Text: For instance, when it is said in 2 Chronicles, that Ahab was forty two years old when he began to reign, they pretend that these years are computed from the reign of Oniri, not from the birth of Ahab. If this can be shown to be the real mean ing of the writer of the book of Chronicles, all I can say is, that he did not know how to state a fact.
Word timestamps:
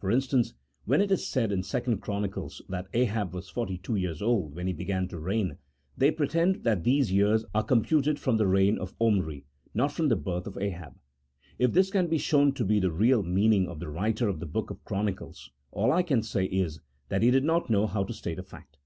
For 0.00 0.10
instance, 0.10 0.54
when 0.86 1.00
it 1.00 1.12
is 1.12 1.24
said 1.28 1.52
in 1.52 1.62
2 1.62 1.98
Chronicles, 1.98 2.60
that 2.68 2.88
Ahab 2.92 3.32
was 3.32 3.48
forty 3.48 3.78
two 3.78 3.94
years 3.94 4.20
old 4.20 4.56
when 4.56 4.66
he 4.66 4.72
began 4.72 5.06
to 5.06 5.20
reign, 5.20 5.56
they 5.96 6.10
pretend 6.10 6.64
that 6.64 6.82
these 6.82 7.12
years 7.12 7.44
are 7.54 7.62
computed 7.62 8.18
from 8.18 8.38
the 8.38 8.48
reign 8.48 8.76
of 8.78 8.98
Oniri, 8.98 9.44
not 9.74 9.92
from 9.92 10.08
the 10.08 10.16
birth 10.16 10.48
of 10.48 10.58
Ahab. 10.58 10.96
If 11.60 11.74
this 11.74 11.92
can 11.92 12.08
be 12.08 12.18
shown 12.18 12.54
to 12.54 12.64
be 12.64 12.80
the 12.80 12.90
real 12.90 13.22
mean 13.22 13.52
ing 13.52 13.68
of 13.68 13.78
the 13.78 13.88
writer 13.88 14.26
of 14.28 14.40
the 14.40 14.46
book 14.46 14.70
of 14.70 14.84
Chronicles, 14.84 15.48
all 15.70 15.92
I 15.92 16.02
can 16.02 16.24
say 16.24 16.46
is, 16.46 16.80
that 17.08 17.22
he 17.22 17.30
did 17.30 17.44
not 17.44 17.70
know 17.70 17.86
how 17.86 18.02
to 18.02 18.12
state 18.12 18.40
a 18.40 18.42
fact. 18.42 18.78